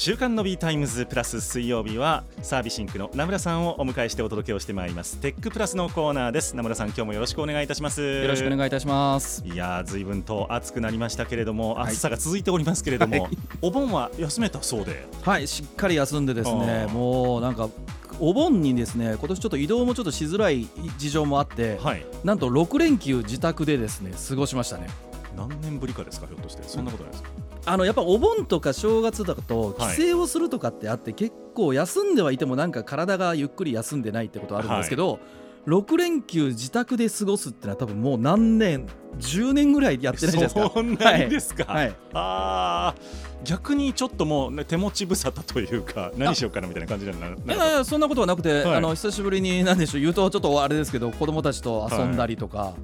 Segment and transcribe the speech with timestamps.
[0.00, 5.18] 週刊ノビータイムズプラス水曜日はサービシンクの名村さんをお迎えしてお届けをしてまいります。
[5.18, 6.56] テックプラスのコーナーです。
[6.56, 8.00] 名村さん今日もよろしくお願いいたします。
[8.00, 9.44] よろしくお願いいたします。
[9.44, 13.38] いやー随分と暑くなりましたけれども、暑さが続いておりますけれども、はい。
[13.60, 15.06] お盆は休めたそうで。
[15.20, 17.68] はいしっかり休んでですねもうなんか
[18.20, 22.06] お盆にですね今年ちょっと移動もちょっとしづらい事情もあって、はい。
[22.24, 24.88] なんと6連休自宅でですね過ごしましたね。
[25.36, 26.62] 何年ぶりかですかひょっとして。
[26.62, 27.28] そんなことないですか、
[27.66, 35.18] あのやっぱお盆とか正月だとはい帰省をするとかってあって、結構休んではいてもなんか体がゆっくり休んでないってことあるんですけど、
[35.66, 38.86] 6連休自宅で過ごすってのは多分もう何年
[39.18, 40.70] 10年ぐらいやってないじゃないですか。
[40.74, 41.94] そんなにですか、はい。
[42.14, 43.30] あー。
[43.42, 48.76] 逆にちょっともう、ね、手持ち無沙汰というか何しようかなみたいな感じになるいやいやそんなことはなくて、はい。
[48.76, 52.74] あの久しぶりに何でしょう言うとちょっとあれですけど子供たちと遊んだりとか、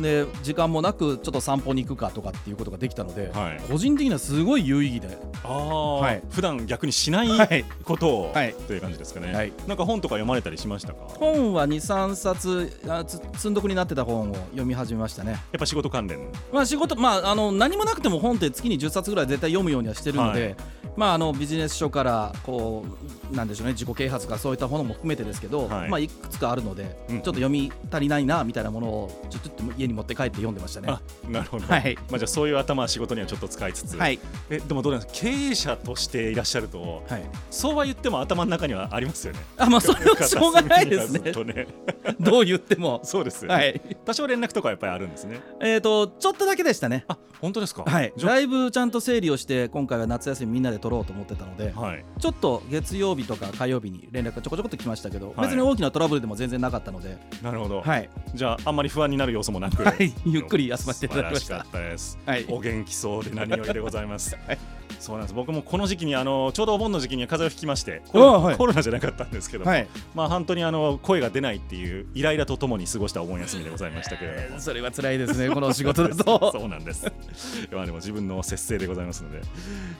[0.00, 3.60] で時間もなくちょっと散歩に行くかとかっていうことができたので、はい。
[3.70, 6.22] 個人的にはすごい有意義で、あー、はい。
[6.30, 9.52] 普段逆にしないはいことを、はいという感じですかね、はい。
[9.68, 11.02] なんか本とか読まれたりしましたか？
[11.02, 16.18] や本は23冊あつ積んどくになってた本を読み始めましたね、っぱ仕事関連。
[16.52, 22.84] まあ、仕事、まあ、あの何もなくても本って月に10冊ぐらい絶対読むようにはしてるので、はまあ、あのビジネス書からこ
[23.32, 25.86] うなんでしょうね自己啓発とかそういったものも含めてですけど、はい。
[25.88, 27.16] いまあ、いくつかあるので、うん。
[27.16, 30.88] ちょっと読み足りないなみたいなものをちょっと家に持って帰って読んでましたね。
[30.90, 31.94] あなるほど、はい。
[32.10, 34.18] まあ、じゃあそういう頭は仕事にはちょっと使いつつ、はい、
[34.50, 35.28] えでもどうなんですか？
[35.28, 39.40] 経営者としていらっしゃるとはい、そうは言っても頭の中にはありますよね。
[39.58, 41.32] あまあそれは しょうがないですね。
[41.32, 41.66] ね。
[42.20, 43.00] どう言っても。
[43.02, 43.80] そうですよね、はい。
[44.04, 45.40] 多少連絡とかはやっぱりあるんですね。
[45.60, 47.04] えっ、とちょっとだけでしたね。
[47.08, 47.84] あ本当ですか？
[47.84, 48.12] はい。
[48.16, 52.04] じゃだいぶちゃんと整理をして今回は夏休みみんなで取ろうと思ってたのであはい。
[52.20, 55.46] ちょっと月曜日とか火曜日に連絡がちょこちょこっと来ましたけど、はい。
[55.46, 60.12] 別に大きなトラブルでも全然なかったので、なるほど、はい、じゃああんまり不安になる要素もなく、はい。
[60.24, 61.64] ゆっくり休ませていただきました。
[61.64, 61.90] 素晴らしかった。
[61.90, 62.46] です、はい。
[62.48, 64.58] お元気そうで何よりでございます、 はい
[65.00, 76.52] そうなんです僕もこの時期にあのちょうどお盆の時期に風邪をひきましてあコロ,、はいコロナじゃなかったんですけども、はい、まあ本当にあの声が出ないっていうイライラとともに過ごしたお盆休みでございましたけれども それは辛いですね、 このお仕事だと。
[76.52, 77.06] そうなんです。
[77.72, 79.40] まあでも自分の節制でございますので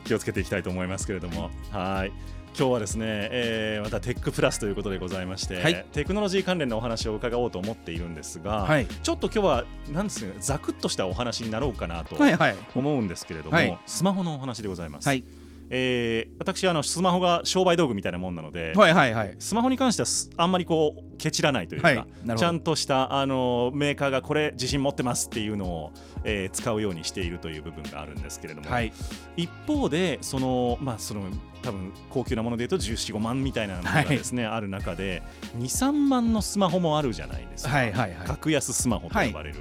[0.04, 2.12] 気をつけていきたいと思いますけれども、はい。
[2.58, 12.56] 今日はですね、えーまたテックプラスということでございまして、はいテクノロジー関連のお話を伺おうと思っているんですが、はいちょっと今日はなんですかねざくっとしたお話になろうかなとはいはい。
[12.74, 15.06] 思うんですけれども、はいスマホのお話でございます。
[15.06, 15.22] はい。
[15.70, 19.34] えー私あのスマホが商売道具みたいなもんなので、はいはいはい。
[19.38, 22.06] スマホに関してはすあんまりこうケチらないというか、はい
[22.36, 25.92] ちゃんとしたあのメーカーがこれ自信持ってますっていうのを、
[26.24, 28.92] えー使うようにしているという部分があるんですけれども、はい。
[29.36, 31.22] 一方でそのまあその
[31.62, 35.22] 多分高級なもので言うと1415万みたいなのがですね、ある中で
[35.58, 38.26] 23万のスマホもあるじゃないですか、はいはいはい。
[38.26, 39.58] 格安スマホと呼ばれる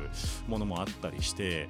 [0.47, 1.69] ものもあったりして。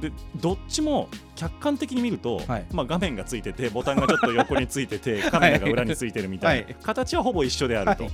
[0.00, 8.04] でどっちも客観的に見ると、はいまあ、画面がついててボタンがちょっと横についてて カメラが裏についてるみたいな、はい形はほぼ一緒であると。
[8.04, 8.12] はい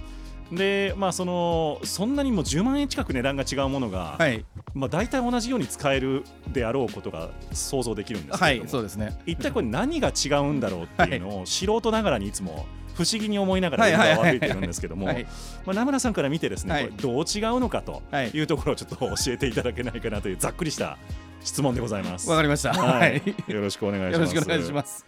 [0.52, 4.44] でまあそのそんなにもう10万円近く値段が違うものが、はい。
[4.74, 9.18] まあ、大体同じように使えるであろうことが想像できるんですけはいれども、そうですね。
[9.24, 15.24] 一体これ何が違うんだろうっていうのを素人ながらにいつも不思議に思いながら現場を歩いてるんですけども、はい。
[15.64, 20.98] まあ、名村さんから見てですね、はいこれどう違うのかとはいいうところをちょっと教えていただけないかなというざっくりした
[21.44, 22.28] 質問でございます。
[22.28, 22.72] わかりました。
[22.72, 23.52] ははいい。
[23.52, 24.34] よろしくお願いします。
[24.34, 25.06] よろしくお願いします。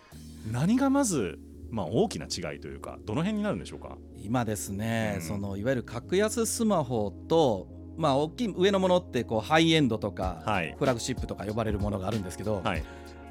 [0.53, 1.39] 何がまず、
[1.71, 3.97] まあ、大きな違いというかどの辺になるんでしょうか？
[4.23, 7.67] 今ですね、うんそのいわゆる格安スマホと、
[7.97, 12.85] まあ大きい上のものってこうハイエンドとか、はいフラッグシップとか呼ばれるものがあるんですけど、はい。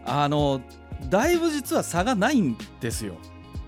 [0.05, 0.61] あの
[1.09, 3.15] だいぶ実は差がないんですよ。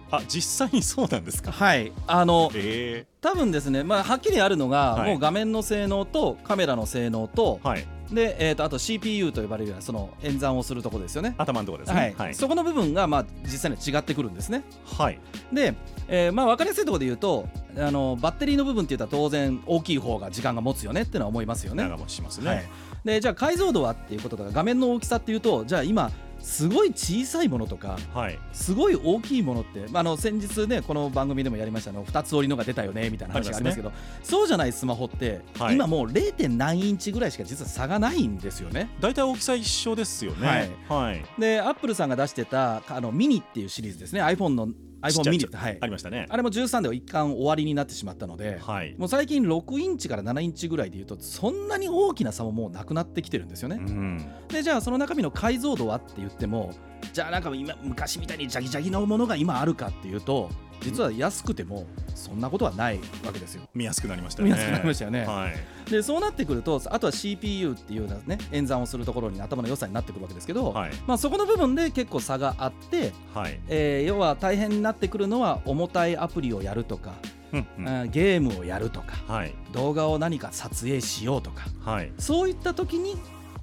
[0.10, 1.52] あ実際にそうなんですか？
[1.52, 1.92] はい。
[2.08, 7.88] あのえ多分ですね、まあ、はっきりあるのが、はいもう画面の性能とカメラの性能とー、はい。
[8.12, 11.36] で、えー、とあと CPU と呼ばれるその演算をするところですよね。
[11.38, 12.10] 頭のところですはい。
[12.10, 12.16] ね。
[12.18, 12.36] はい。
[12.36, 14.64] そこの部分が、まあ、実際には違ってくるんですね。
[14.86, 15.20] はい。
[15.52, 15.74] で、
[16.08, 21.84] えーまあ、分かりやすいところで言うとあのバッテリーの部分って言ったら当然大きい方が時間が持つよねっていうのは思いますよね。
[21.84, 22.48] 長持ちしますね。
[22.50, 22.66] はい、
[23.04, 28.40] でじゃあ解像度はっていうこととか画面の大きさっていうとじゃあ今すごい小さいものとかはい。
[28.54, 33.92] すごい大きいものって、まあ、あの先日ねこの番組でもやりましたあの2つ折りのが出たよねみたいな話がありますけど
[34.24, 36.50] そうじゃないスマホって、はい今もう 0.
[36.50, 38.90] 何インチぐらいしか実は差がないんですよね。
[39.00, 40.72] 大体大きさ一緒ですよね。
[40.90, 41.12] はい。
[41.12, 41.26] はい。
[41.40, 44.70] でアップルさんが出してたあのミニっていうシリーズですね iPhone の
[45.02, 45.78] iPhone ちっ mini ちゃいはい。
[45.82, 46.26] ありましたね。
[46.30, 48.96] あれも13で一貫終わりになってしまったので、はい。
[48.98, 53.78] もう最近6インチから7インチぐらいでいうとそんなに大きな差ももうなくなってきてるんですよね。
[53.80, 54.26] うん。
[54.48, 56.74] でじゃあその中身の解像度はって言っても
[57.14, 60.50] じゃあなんか今昔みたいにジャギジャギのものが今あるかっていうと
[60.82, 61.86] 実は安くても
[62.16, 63.64] そんなことはないわけですよ。
[63.74, 64.54] 見やすくなりましたよね。
[64.56, 65.26] 見やすくなりましたよね。
[65.26, 65.92] はい。
[65.92, 70.92] でそうなってくるとあとは CPU っていうね演算をするところに頭の良さになってくるわけですけど、はい。
[71.06, 73.60] まあ、そこの部分で結構差があって、はい。
[73.68, 77.14] えー要は大変になってくるのは重たいアプリをやるとか、
[77.52, 78.12] うんうん。
[78.12, 79.54] ゲームをやるとかはい。
[79.74, 82.12] 動画を何か撮影しようとかはい。
[82.18, 83.16] そういった時に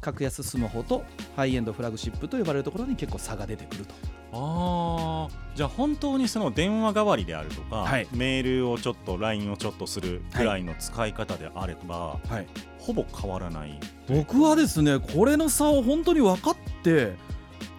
[0.04, 1.02] 格安スマホと
[1.34, 3.94] ハイエンドフラグシップと呼ばれるところに結構差が出てくると。
[4.32, 8.06] あーじゃあ本当にその電話代わりであるとか、はい。
[8.12, 12.46] メールをちょっと LINE をちょっとするぐらいの使い方であれば、はい、
[12.78, 13.80] ほぼ変わらない。
[14.08, 17.14] 僕はですねこれの差を本当に分かって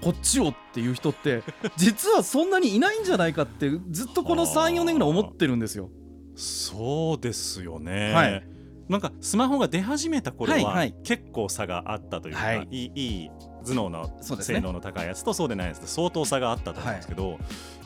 [0.02, 1.44] こっちをっていう人って
[1.78, 5.90] 実はそんなにいないんじゃないかってずっとこの34年ぐらい思ってるんですよ。
[6.36, 8.55] そうですよね、はい
[8.90, 10.96] なんかスマホが出始めた頃は、はいはい。
[11.04, 12.68] 結構差があったというか、はい。
[12.70, 13.32] い、いいい
[13.66, 17.40] 頭脳の性能の高いやつとそうでないやつで相当差があったと思うんですけど、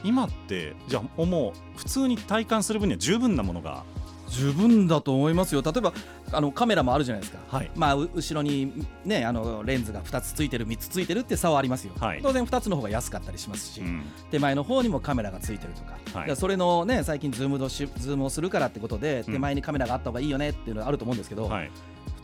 [0.04, 3.84] 今ってじゃあもう普通に体感する分には十分なものが
[4.30, 5.62] 十分だと思いますよ。
[5.62, 5.94] 例えば
[6.32, 7.72] あのカメラもあるじゃないですか、はい。
[7.76, 12.20] まあ、う後ろに、ね、あのレンズが2つついてる3つついてるって差はありますよ、はい。
[12.22, 14.04] 当然2つの方が安かったりしますし、うん。
[14.32, 16.36] 手前の方にもカメラがついてるとか、はい。
[16.36, 19.34] それのね最近 Zoom のし Zoom をするからってことでうん。
[19.34, 21.50] 手前にカメラがあった方がいいよねっていうのはあると思うんですけど、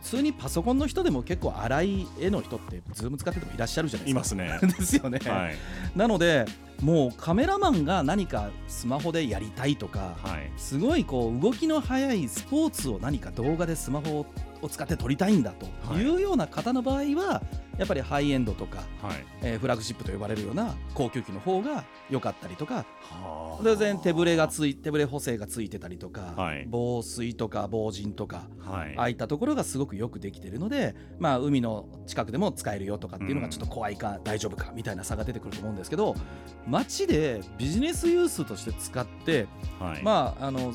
[0.06, 4.34] 普通にパソコンの人でも結構粗い絵の人って Zoom 使っててもいらっしゃるじゃないですか。
[4.42, 4.68] いますね。
[4.78, 5.56] ですよね、はい。
[5.96, 6.46] なので
[6.80, 10.50] もうカメラマンが何かスマホでやりたいとか、はい。
[10.56, 14.26] すごいこう動きの速いスポーツを何か動画でスマホを
[14.68, 16.02] 使って撮りたいんだとはい。
[16.02, 17.42] いうような方の場合は
[17.78, 19.24] やっぱりハイエンドとか、はい。
[19.42, 23.62] えーフラッグシップと呼ばれるような高級機の方が良かったりとかはあ。
[23.62, 26.66] 当然手ぶれがつい手ぶれ補正がついてたりとか、はい。
[26.68, 28.94] 防水とか防塵とかはい。
[28.96, 36.14] ああいったところがすごくよくできてるので、まあ、海の近くでも使えるよとかっていうのがちょっと怖いか、大丈夫かみたいな差が出てくると思うんですけど
[36.66, 39.46] 街でビジネスユースとして使って、
[39.78, 40.02] はい。
[40.02, 40.72] まああの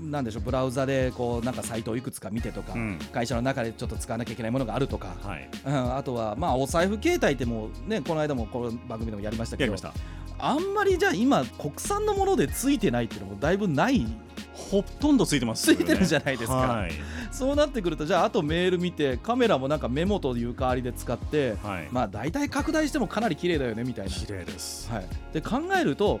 [0.00, 2.98] なんでしょうブラウザでこうなんかサイトをいくつか見てとか、うん。
[3.12, 5.48] 会社の中でちょっと使わなきゃいけないものがあるとか、はい。
[5.66, 10.20] うん、あとはまあお財布携帯ってもうねこの間もこの番組でもやりましたけどやりました。
[10.42, 14.06] あんまりじゃあ今国産のものでついてないっていうのもだいぶない
[14.54, 15.84] ほとんどついてますよね。
[15.84, 16.56] ついてるじゃないですか。
[16.56, 16.92] はい。
[17.30, 21.88] そうなってくるとじゃああとメール見てカメラもなんかメモという代わりで使ってはい。
[21.90, 24.10] まあ大体拡大してもかなり綺麗だよねみたいな。
[24.10, 24.90] 綺麗です。
[24.90, 25.04] はい、
[25.34, 26.20] で考えると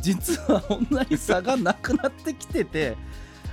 [0.00, 2.96] 実はこんなに差がなくなってきてて。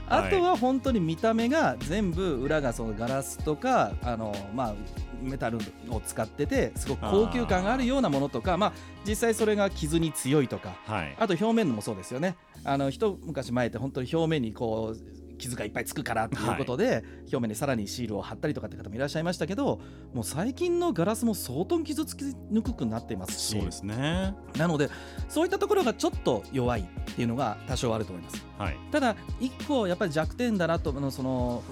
[0.07, 0.29] あ はい。
[0.29, 4.75] とは本当に見た目が全部裏がそのガラスとかあの、まあ、
[5.21, 5.57] メタル
[5.89, 8.73] を使っててすごく高級感があるようなものとかまあ、
[9.07, 11.15] 実際それが傷に強いとかはい。
[11.19, 12.35] あと表面のもそうですよね。
[12.63, 19.79] あの一昔前って本当に表面にこう傷がいっぱいつくからっていうことで、表面にさらにシールを貼ったりとかって方もいらっしゃいましたけど
[20.13, 23.57] もう最近のガラスも相当傷つきにくくなっていますし。
[23.57, 24.35] そうですね。
[24.57, 24.89] なので
[25.29, 28.45] そういったところがちょっと弱いっていうのが多少あると思います。
[28.57, 28.77] はい。
[28.91, 31.63] ただ一個やっぱり弱点だなとその、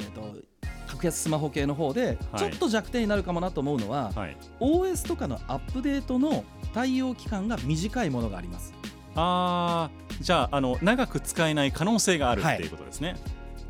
[0.00, 0.36] えー、と
[0.88, 2.40] 格安スマホ系の方ではい。
[2.40, 4.36] ちょっと弱点になるかもなと思うのは、はい。
[4.60, 8.74] OS とかのアップデートの対応期間が短いものがあります
[9.14, 12.66] あーじゃああの長く使えない可能性があるはいってい。
[12.66, 13.16] うことですね。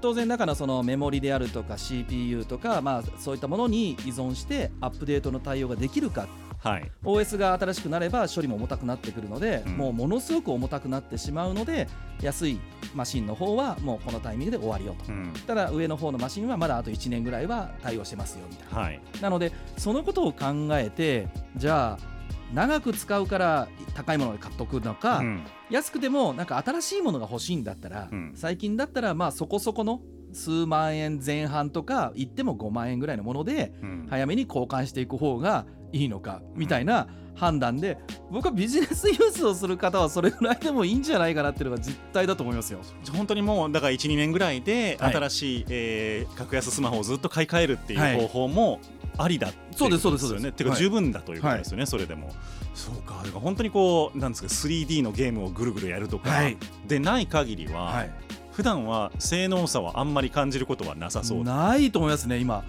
[0.01, 6.27] 当然中のそのメモリであるとか CPU とか、まあ、そういったものに依存してアップデートの対応ができるか。
[6.59, 9.77] はい、OS が新しくなれば処理も重たくなってくるので、うん。
[9.77, 11.89] もうものすごく重たくなってしまうので
[12.21, 12.61] 安い
[12.95, 15.13] マシンの方はもうこのタイミングで終わりよと。
[15.13, 15.33] うん。
[15.47, 18.81] ただ上の方のマシンはまだあと1年ぐらいは対応してますよみたいな。
[18.81, 19.01] はい。
[19.21, 22.12] なのでそのことを考えてじゃあ
[22.53, 25.43] 長く使うから高いもので買っとくのか、うん。
[25.71, 28.33] 安くてもなんか新しいものが欲しいんだったら、うん。
[28.35, 30.01] 最近だったらまあそこそこの
[30.33, 34.07] 数万円前半とか言っても5万円ぐらいのものでうん。
[34.11, 37.99] 早めに交換していく方がいいのかみたいな判断で
[38.31, 42.81] 僕はビジネスユースをする方はそれぐらいでもいいんじゃないかなっていうのが実態だと思いますよ。
[43.15, 48.15] 本当にもうだから12年ぐらいではい新しい、えー格安スマホをずっと買い替えるってはい。
[48.17, 48.81] いう方法も
[49.19, 50.45] ありだそうですそうですそうです。
[50.45, 50.79] よねてかはい。
[50.79, 52.31] 十分だということですよね、それでも。
[52.75, 53.21] そうか。
[53.23, 56.57] だから本当にこうなんですか 3D のゲームをぐるぐるやるとか、はい。
[56.87, 58.11] でない限りは、はい、
[58.53, 61.45] 普段は性能差はあんまり感じることはなさそう。
[61.45, 62.65] だないと思いますね今。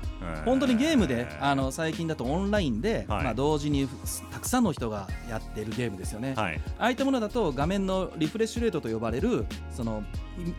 [0.46, 3.24] 本当にゲームであのの最近だとオンラインで、はい。
[3.24, 3.88] まあ、同時に
[4.32, 6.62] たくさんの人がやってるゲームですよね、はい。
[6.78, 9.46] ああいったものだと画面のリフレッシュレートと呼ばれる
[9.76, 10.04] その
[10.38, 10.52] い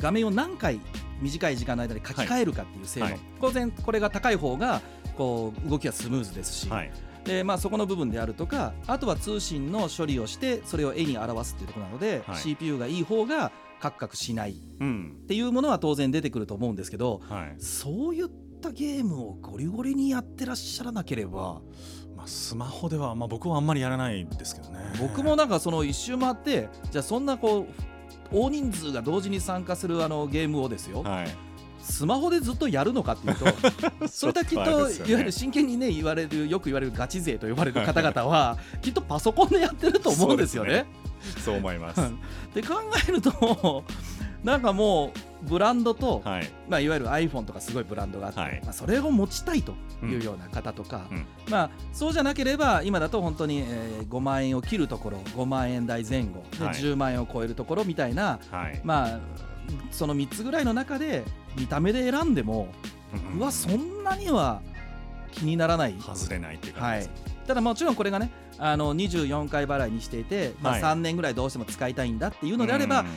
[0.00, 0.80] 画面を何回
[1.24, 3.20] 短い時間の間で書き換えるかっていう性能、はい。
[3.40, 4.82] 当然これが高い方が
[5.16, 6.92] こう動きはスムーズですし、はい。
[7.24, 12.36] でまあ、そこの部分であるとかあとは通信の処理をしてそれを絵に表すっていうところなので、はい。
[12.36, 13.50] CPU がいい方が
[13.80, 14.52] カクカクしない。
[14.52, 15.24] っうん。
[15.26, 17.54] ていうものは当然出てくると思うんですけどはい。
[17.58, 18.28] そういっ
[18.60, 21.62] たゲームをゴリゴリにやってらっしゃらなければ
[22.16, 24.80] まあ、スマホでは、まあ、僕はあんまりやらないですけどね。
[25.00, 27.93] 僕もなんかその一周回ってじゃあそんなこう
[28.34, 31.26] 大人数が同時に参加するあのゲームをですよ、はい。
[31.80, 33.46] スマホでずっとやるのかっていうと
[34.08, 34.94] それとはきっとね。
[34.96, 40.86] いわゆる真剣にね言われるよく言われるガチ勢と呼ばれる方々は きっとパソコンでやってると思うんですよね。
[41.44, 42.00] そう思います。
[42.54, 42.74] で考
[43.08, 43.84] えると
[44.42, 46.48] なんかもうブランドと、はい。
[46.68, 48.60] まあ、いわゆる iPhone とかすごいブランドがあって、はい。
[48.64, 51.26] まあ、それを持ちたいというような方とか、うん。
[51.48, 56.74] まあ、そうじゃなければ今だと本当に、えー5万円を切るところ5万円台前後ではい。
[56.74, 59.20] 10万円を超えるところみたいな、はい、まあ
[59.90, 61.24] その3つぐらいの中で
[61.56, 62.68] 見た目で選んでも、
[63.34, 64.60] ううわそんなには
[65.32, 65.94] 気にならない。
[65.98, 70.82] 外れないっていうはい感じです、、ただもちろんこれがねあの24回払いにしていて、まあ、はい。
[70.82, 73.06] 3年ぐらいどうしても使いたいんだっていうのであれば、うん。
[73.06, 73.10] う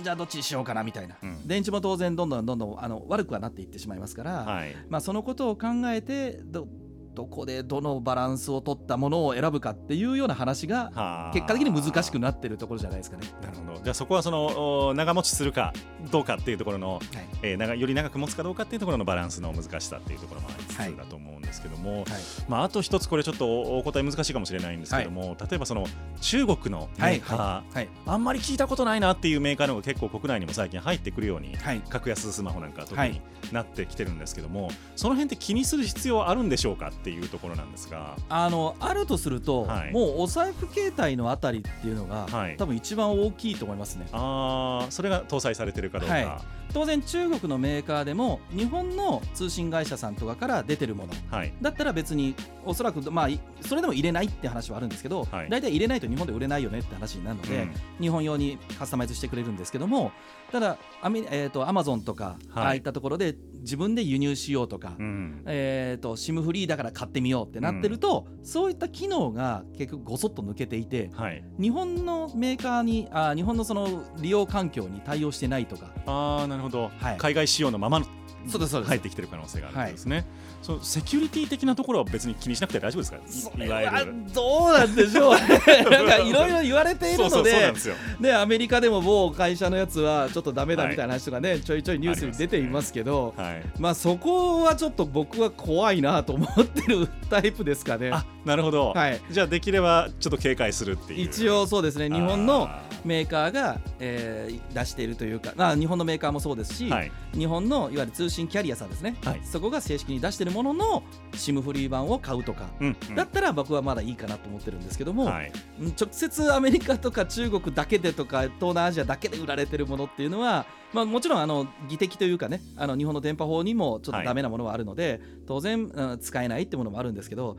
[0.00, 1.46] んじゃあどっちにしようかなみたいな、うん。
[1.46, 4.74] 電池も当然どんどんどんどんあの悪くはなっていってしまいますから、はい。
[4.88, 6.66] まあ、そのことを考えてど
[7.14, 11.30] どこでどのバランスを取ったものを選ぶかっていうような話がはあ。
[11.32, 13.26] 結果的に難しくなってるところじゃないですかね。
[13.42, 13.80] なるほど。
[13.82, 15.72] じゃあそこはそのお長持ちするか
[16.10, 17.02] どうかっていうところの、はい。
[17.42, 22.04] えー長より長く持つかどうかっていうところのバランスの難しさっていうところもありつつはいだと思うんですけども、はい。
[22.48, 25.86] まあ、あと一つこれちょっとおお答え難しいかもしれないんですけども、例えばその
[26.20, 27.74] 中国のメーカー、はい。
[27.74, 27.88] はい。
[28.06, 31.80] あんまり聞いたことないなっていうメーカーの方が結構国内にも最近入ってくるようにはい。
[31.88, 33.20] 格安スマホなんかは特にはい。
[33.52, 38.16] なってきてるんですけども、その辺って気にする必要あるんでしょうかっていうところなんですが。
[38.28, 39.92] あのあるとすると、はい。
[39.92, 42.56] もうお財布携帯のあたりっていうのが、はい。
[42.56, 44.06] 多分一番大きいと思いますね。
[44.12, 46.28] あーそれが搭載されてるかどうか、はい。
[46.72, 51.12] 当然中国のメーカーでも日本の通信会社さんとかから出てるもの。
[51.36, 51.52] はい。
[51.60, 55.50] だったら別におそらくまあいそれでも入れないって話はあるんですけど、はい。
[55.50, 57.72] 大体入れないと日本で売れないよねって話になるので、うん。
[58.00, 60.12] 日本用にカスタマイズしてくれるんですけども
[60.52, 62.64] ただアメ、えー、と Amazon とか、はい。
[62.64, 65.42] ああいったところで自分で輸入しようとか、うん。
[65.46, 75.92] えー、と SIM フリーだから買ってみようってなってると、そういった機能が結局ごそっと抜けていてはい、日本のメーカーにあ日本のその利用環境に対応してないとか。
[76.06, 77.16] あーなるほど、はい。
[77.18, 78.02] 海外仕様のまま
[78.48, 80.24] 入ってきてる可能性があるんですね、
[80.62, 83.52] そうセキュリティ的なところは別に気にしなくて大丈夫ですか？
[83.56, 84.14] そいいわゆる。
[84.34, 85.34] どうなんでしょう。
[85.34, 85.40] ね
[85.90, 87.72] なんかいろいろ言われているので。
[88.20, 93.62] でアメリカでも某会社のやつはちょっとダメだみたいな話とかね、ちょいちょいニュースに出ていますけどはい。
[93.78, 98.10] まあそこはちょっと僕は怖いなと思ってるタイプですかね。
[98.12, 99.20] あなるほど、はい。
[99.30, 101.20] じゃあできればちょっと警戒するっていう。
[101.22, 102.08] 一応そうですね。
[102.08, 107.12] 日本のあメーカーが、えー出しているというか、まあ、日本のメーカーもそうですし、ーはい。
[107.34, 109.40] 日本のいわゆる通信キャリアさんですね、はい。
[109.44, 113.14] そこが正式に出しているものの SIM フリー版を買うとか、うんうん。
[113.14, 115.52] だったら僕はまだいいかなと思ってるんですけども、はい。
[115.80, 127.56] うん直接アメリカとか中国だけでとか東南アジアだけで売られてるものっていうのは、まあ、もちろんあの技的というかねあの日本の電波法にもちょっとダメなものはあるので、当然、うん使えないってものもあるんですけど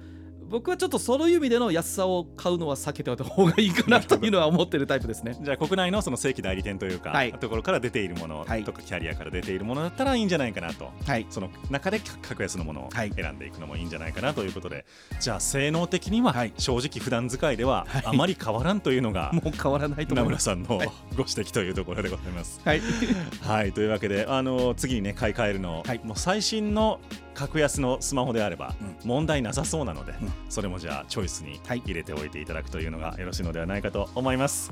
[0.53, 5.35] 僕はちょっとそういう意味での安さを買うのは避けておいた方がいいかなというのは思ってるタイプですね。
[5.41, 7.33] じゃあ国内のその正規代理店というか、はい。
[7.33, 8.63] ところから出ているものはい。
[8.63, 11.25] とかキャリアから出ているものだったらいいんじゃないかなとはい。
[11.31, 14.85] その中で格安のものをはい選んでいくのもいいんじゃないかなということで、
[15.19, 16.53] じゃあ性能的にははい。
[16.59, 18.03] 正直普段使いでははい。
[18.05, 20.23] あまり変わらんというのが もう変わらないと名。
[20.23, 20.87] 村さんのはい。
[21.15, 22.61] ご指摘というところでございます。
[22.63, 22.81] はい、
[23.41, 23.73] はい。
[23.73, 26.01] というわけであの次にね買い替えるの、はい。
[26.03, 26.99] もう最新の
[27.33, 29.09] 格安のスマホであればうん。
[29.09, 31.83] 問題なさそうなので、うんそれもじゃあチョイスにはい。
[31.85, 34.71] 入れておいていただくというのがよろしいのではないかと思います。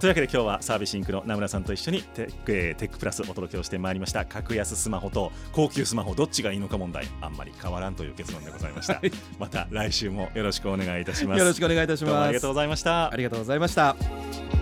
[0.00, 4.24] というわけで今日はサービスインクの名村さんと一緒にテック,、えーテックプラスお届けをしてまいりました。
[4.24, 7.06] 格安スマホと高級スマホどっちがいいのか問題。
[7.20, 9.12] あんまり変わらんという結論でございました、はい。
[9.38, 11.38] また来週もよろしくお願いいたします。
[11.38, 12.16] よろしくお願いいたします。
[12.16, 13.12] ありがとうございました。
[13.12, 14.57] ありがとうございました。